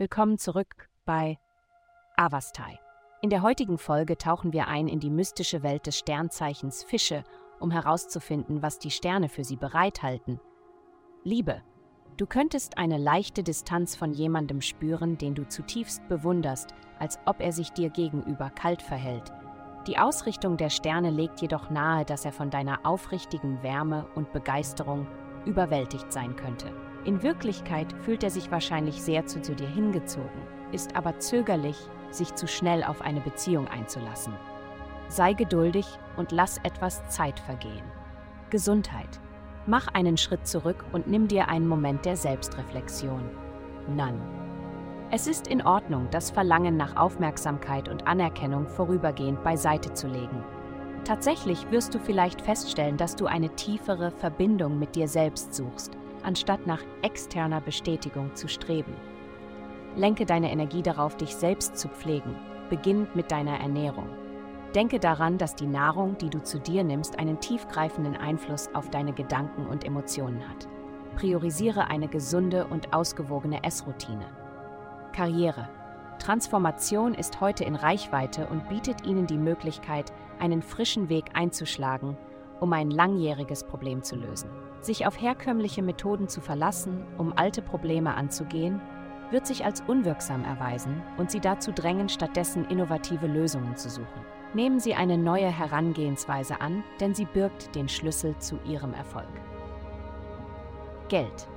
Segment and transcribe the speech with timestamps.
[0.00, 1.38] Willkommen zurück bei
[2.16, 2.78] Avastai.
[3.20, 7.22] In der heutigen Folge tauchen wir ein in die mystische Welt des Sternzeichens Fische,
[7.58, 10.40] um herauszufinden, was die Sterne für sie bereithalten.
[11.22, 11.60] Liebe.
[12.16, 17.52] Du könntest eine leichte Distanz von jemandem spüren, den du zutiefst bewunderst, als ob er
[17.52, 19.30] sich dir gegenüber kalt verhält.
[19.86, 25.06] Die Ausrichtung der Sterne legt jedoch nahe, dass er von deiner aufrichtigen Wärme und Begeisterung
[25.44, 26.72] überwältigt sein könnte.
[27.04, 30.28] In Wirklichkeit fühlt er sich wahrscheinlich sehr zu, zu dir hingezogen,
[30.70, 31.76] ist aber zögerlich,
[32.10, 34.34] sich zu schnell auf eine Beziehung einzulassen.
[35.08, 35.86] Sei geduldig
[36.16, 37.84] und lass etwas Zeit vergehen.
[38.50, 39.18] Gesundheit.
[39.66, 43.22] Mach einen Schritt zurück und nimm dir einen Moment der Selbstreflexion.
[43.88, 44.20] None.
[45.10, 50.44] Es ist in Ordnung, das Verlangen nach Aufmerksamkeit und Anerkennung vorübergehend beiseite zu legen.
[51.04, 56.66] Tatsächlich wirst du vielleicht feststellen, dass du eine tiefere Verbindung mit dir selbst suchst anstatt
[56.66, 58.94] nach externer Bestätigung zu streben.
[59.96, 62.36] Lenke deine Energie darauf, dich selbst zu pflegen,
[62.68, 64.08] beginnend mit deiner Ernährung.
[64.74, 69.12] Denke daran, dass die Nahrung, die du zu dir nimmst, einen tiefgreifenden Einfluss auf deine
[69.12, 70.68] Gedanken und Emotionen hat.
[71.16, 74.26] Priorisiere eine gesunde und ausgewogene Essroutine.
[75.12, 75.68] Karriere.
[76.20, 82.16] Transformation ist heute in Reichweite und bietet Ihnen die Möglichkeit, einen frischen Weg einzuschlagen,
[82.60, 84.50] um ein langjähriges Problem zu lösen.
[84.80, 88.80] Sich auf herkömmliche Methoden zu verlassen, um alte Probleme anzugehen,
[89.30, 94.24] wird sich als unwirksam erweisen und Sie dazu drängen, stattdessen innovative Lösungen zu suchen.
[94.54, 99.28] Nehmen Sie eine neue Herangehensweise an, denn sie birgt den Schlüssel zu Ihrem Erfolg.
[101.08, 101.48] Geld.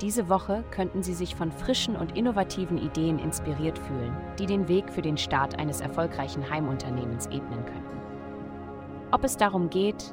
[0.00, 4.90] Diese Woche könnten Sie sich von frischen und innovativen Ideen inspiriert fühlen, die den Weg
[4.90, 8.00] für den Start eines erfolgreichen Heimunternehmens ebnen könnten.
[9.12, 10.12] Ob es darum geht,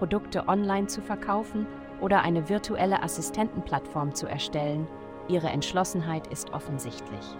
[0.00, 1.66] Produkte online zu verkaufen
[2.00, 4.88] oder eine virtuelle Assistentenplattform zu erstellen,
[5.28, 7.36] Ihre Entschlossenheit ist offensichtlich.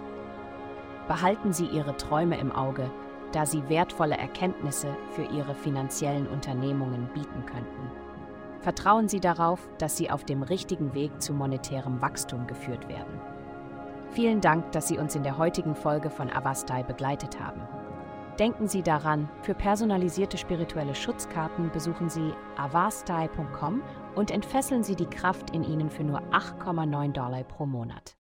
[1.07, 2.91] Behalten Sie Ihre Träume im Auge,
[3.31, 7.91] da sie wertvolle Erkenntnisse für Ihre finanziellen Unternehmungen bieten könnten.
[8.59, 13.19] Vertrauen Sie darauf, dass Sie auf dem richtigen Weg zu monetärem Wachstum geführt werden.
[14.11, 17.61] Vielen Dank, dass Sie uns in der heutigen Folge von Avastai begleitet haben.
[18.39, 23.81] Denken Sie daran, für personalisierte spirituelle Schutzkarten besuchen Sie avastai.com
[24.15, 28.09] und entfesseln Sie die Kraft in Ihnen für nur 8,9 Dollar pro Monat.